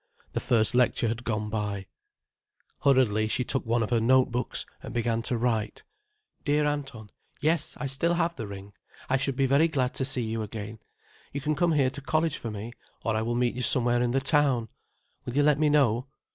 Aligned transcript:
The 0.31 0.39
first 0.39 0.73
lecture 0.73 1.09
had 1.09 1.23
gone 1.23 1.51
by. 1.51 1.85
Hurriedly 2.79 3.27
she 3.27 3.43
took 3.43 3.67
one 3.67 3.83
of 3.83 3.91
her 3.91 3.99
note 4.01 4.31
books 4.31 4.65
and 4.81 4.95
began 4.95 5.21
to 5.21 5.37
write. 5.37 5.83
"Dear 6.43 6.65
Anton, 6.65 7.11
Yes, 7.39 7.75
I 7.77 7.85
still 7.85 8.15
have 8.15 8.35
the 8.35 8.47
ring. 8.47 8.73
I 9.11 9.17
should 9.17 9.35
be 9.35 9.45
very 9.45 9.67
glad 9.67 9.93
to 9.93 10.03
see 10.05 10.23
you 10.23 10.41
again. 10.41 10.79
You 11.33 11.39
can 11.41 11.53
come 11.53 11.73
here 11.73 11.91
to 11.91 12.01
college 12.01 12.37
for 12.39 12.49
me, 12.49 12.73
or 13.03 13.15
I 13.15 13.21
will 13.21 13.35
meet 13.35 13.53
you 13.53 13.61
somewhere 13.61 14.01
in 14.01 14.09
the 14.09 14.19
town. 14.21 14.69
Will 15.27 15.35
you 15.37 15.43
let 15.43 15.59
me 15.59 15.69
know? 15.69 16.07